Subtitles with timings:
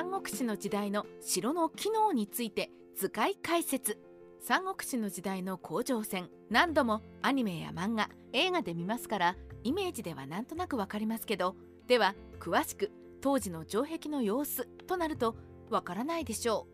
[0.00, 3.98] 三国志の時代の城の機能について図解解説。
[4.40, 6.30] 三国志の時代の甲状腺。
[6.48, 11.54] 何度もアニメや漫画映画で見ますからイメージではなんとなくわかりますけど。
[11.86, 12.90] では詳しく
[13.20, 15.36] 当時の城壁の様子となると
[15.68, 16.66] わからないでしょ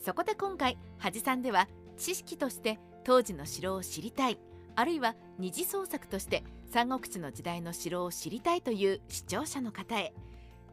[0.00, 0.04] う。
[0.04, 4.40] そこで今回恥さんでは知識として当時の城を知りたい。
[4.74, 6.42] あるいは二次創作として
[6.72, 10.12] 三国志の時代の城を知りたいという視聴者の方へ。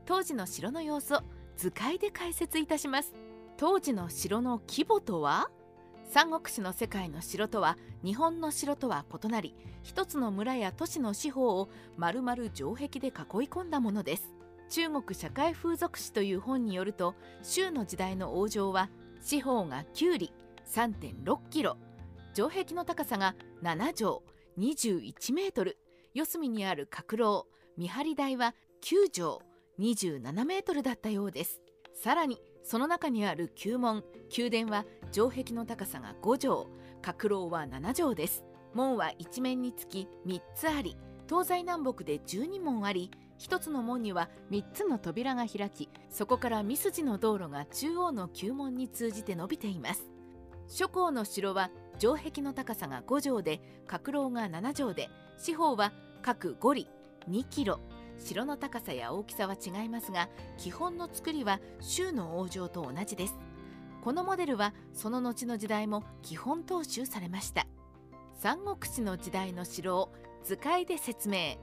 [0.05, 1.21] 当時の城の様子を
[1.57, 3.13] 図解で解説いたします。
[3.57, 5.49] 当時の城の規模とは？
[6.09, 13.13] 三国志の世界の城とは日本の城とは異なり一つの村や都市の四方を丸々城壁で囲い
[13.49, 14.31] 込んだものです。
[14.69, 18.89] 中国社会風俗史という本によると周の時代の王城は
[19.21, 20.33] 四方が9里
[20.67, 21.77] 3.6キロ。
[22.33, 23.93] 城壁の高さが7
[24.57, 25.77] 畳21メートル。
[26.13, 29.52] 四隅にある閣楼見張り台は9畳。
[29.79, 31.61] 27メートルだったようです。
[31.93, 34.03] さらにその中にある宮門。
[34.35, 36.67] 宮殿は城壁の高さが5畳
[37.01, 38.43] 閣楼は7畳です。
[38.73, 40.95] 門は一面につき3つあり。
[41.27, 43.11] 東西南北で12門あり。
[43.39, 45.89] 1つの門には3つの扉が開き。
[46.09, 50.09] そこから三筋の道路が中央の宮門に通じて伸びています。
[50.67, 55.09] 諸侯の城は城壁の高さが5畳で閣楼が7畳で。
[55.37, 56.91] 四方は各5里
[57.29, 57.79] 2キロ。
[58.19, 63.35] 城の高さや大きさは違いますが基本の作りは州の王城と同じです。
[64.01, 67.65] このモデルはその後の時代も基本踏襲されました。
[68.35, 70.11] 三国志の時代の城を
[70.43, 71.57] 図解で説明。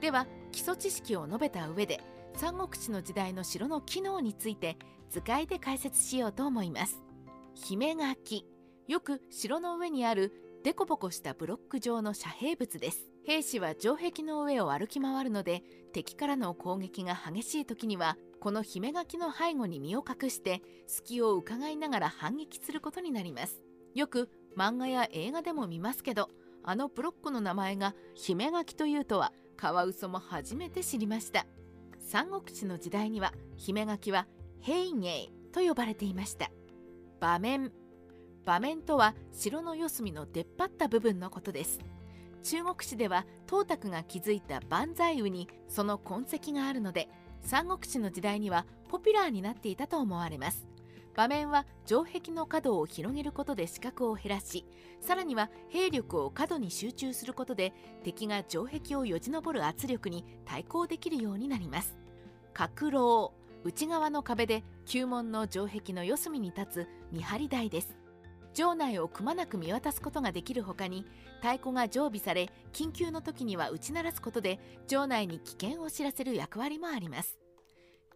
[0.00, 2.00] では基礎知識を述べた上で
[2.34, 4.78] 三国志の時代の城の機能について
[5.10, 6.98] 図解で解説しようと思います。
[7.54, 8.46] 姫垣
[8.88, 10.32] よく城の上にある
[10.64, 13.11] デコボコしたブロック状の遮蔽物です。
[13.24, 23.62] 兵士は城壁の上を歩き回るので敵からの攻撃が激しい時にはこの姫垣の背後に身を隠して隙を伺いながら反撃することになります。
[23.94, 26.28] よく漫画や映画でも見ますけど
[26.64, 31.46] あのブロックの名前が姫垣というとはカワウソも初めて知りました。
[32.00, 34.26] 三国志の時代には姫垣は
[34.60, 36.50] 平芸と呼ばれていました。
[37.20, 37.72] 場面。
[38.44, 41.78] 場面とは城の四隅の出っ張った部分のことです。
[42.42, 47.08] 中国史では董卓が築いた万歳雨にその痕跡があるので
[47.40, 50.66] 三国志の時代にはポピュラーになっていたと思われます。
[51.14, 54.64] 場面は城壁の角を広げることで死角を減らし
[55.00, 61.96] さらには兵力を角に集中することで敵が城壁をよじ登る圧力に対抗できるようになります。
[62.54, 67.96] 閣楼内側の壁で宮門の城壁の四隅に立つ見張り台です。
[68.54, 71.06] 城内をくまなく見渡すことができるほかに
[71.40, 77.38] 太鼓が常備され緊急の時には打ち鳴らすことで城内に危険を知らせる役割もあります。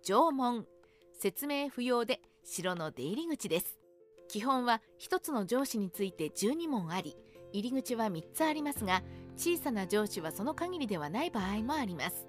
[0.03, 0.67] 城門
[1.19, 3.79] 説明不要で城の出入り口です。
[4.29, 7.17] 基本は1つの城址について12門あり
[7.53, 9.03] 入り口は3つありますが
[9.37, 12.27] 小さな城址はその限りではない場合もあります。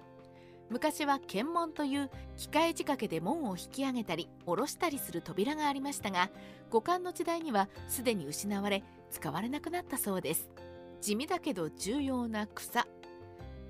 [0.70, 6.30] 昔は検問という機械仕掛けで門を引き上げたり下ろしたりする扉がありましたが
[6.70, 10.50] 五感の時代にはすでに失われ使われなくなったそうです。
[11.00, 12.86] 地味だけど重要な草。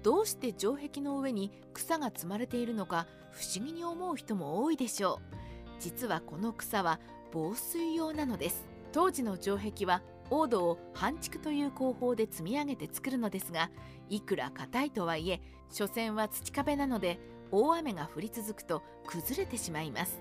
[0.03, 5.37] どうして城壁の上に草が積まれているのか不思議に思う人も多いでしょう。
[5.81, 6.99] 実はこの草は
[7.33, 8.67] 防水用なのです。
[8.93, 13.71] 当時の城壁は黄土を半築という工法で積み上げて作るのですが
[14.09, 15.41] いくら硬いとはいえ
[15.71, 17.19] 所詮は土壁なので
[17.51, 20.21] 大雨が降り続くと崩れてしまいます。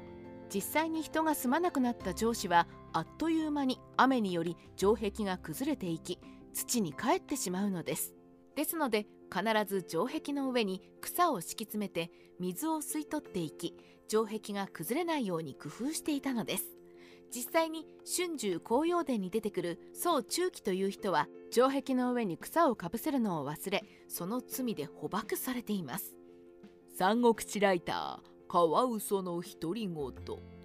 [0.53, 6.19] 実際に人が住まなくなった城址はあっという間に雨により城壁が崩れていき
[6.53, 8.13] 土に帰ってしまうのです。
[8.55, 13.75] ですので必ず城壁の上に草を敷き詰めて水を吸い取っていき
[14.07, 16.76] 城壁が崩れないように工夫していたのです。
[17.33, 26.15] 実際に春秋紅葉伝に出てくる宋中期という人は城壁の上に草をかぶせるのを忘れその罪で捕獲されています。
[26.97, 30.57] 三国志ライターカワウソの独り言。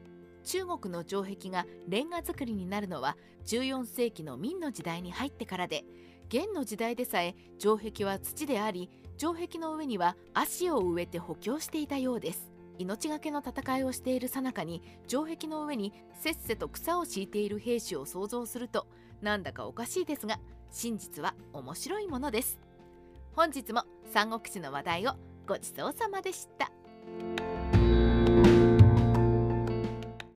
[0.44, 3.16] 中国の城壁がレンガ造りになるのは
[3.46, 5.84] 14世紀の明の時代に入ってからで
[6.28, 12.51] 元の時代でさえ城壁は土であり城壁の上には足を植えて補強していたようです。
[12.78, 18.86] 命がけの戦いをしている最中に城壁の上にせっせと草を敷いている兵士を想像すると
[19.20, 20.38] なんだかおかしいですが
[20.70, 22.58] 真実は面白いものです
[23.34, 25.12] 本日も三国志の話題を
[25.46, 26.70] ごちそうさまでした。